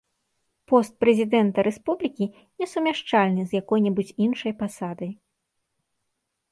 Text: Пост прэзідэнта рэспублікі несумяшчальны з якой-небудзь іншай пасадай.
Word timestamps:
Пост 0.71 0.93
прэзідэнта 1.03 1.65
рэспублікі 1.67 2.25
несумяшчальны 2.63 3.41
з 3.51 3.63
якой-небудзь 3.63 4.17
іншай 4.27 4.53
пасадай. 4.65 5.11